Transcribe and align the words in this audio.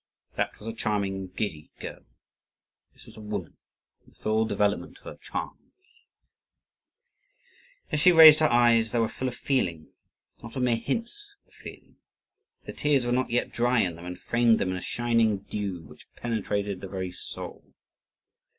That 0.35 0.57
was 0.57 0.67
a 0.67 0.73
charming, 0.73 1.27
giddy 1.27 1.69
girl; 1.79 2.03
this 2.91 3.05
was 3.05 3.17
a 3.17 3.21
woman 3.21 3.55
in 4.03 4.13
the 4.13 4.15
full 4.15 4.45
development 4.45 4.97
of 4.97 5.03
her 5.03 5.15
charms. 5.21 5.61
As 7.91 7.99
she 7.99 8.11
raised 8.11 8.39
her 8.39 8.51
eyes, 8.51 8.91
they 8.91 8.97
were 8.99 9.07
full 9.07 9.27
of 9.27 9.35
feeling, 9.35 9.93
not 10.41 10.55
of 10.55 10.63
mere 10.63 10.75
hints 10.77 11.35
of 11.45 11.53
feeling. 11.53 11.97
The 12.65 12.73
tears 12.73 13.05
were 13.05 13.11
not 13.11 13.29
yet 13.29 13.51
dry 13.51 13.81
in 13.81 13.95
them, 13.95 14.05
and 14.05 14.17
framed 14.19 14.57
them 14.57 14.71
in 14.71 14.77
a 14.77 14.81
shining 14.81 15.37
dew 15.51 15.83
which 15.83 16.07
penetrated 16.15 16.81
the 16.81 16.87
very 16.87 17.11
soul. 17.11 17.75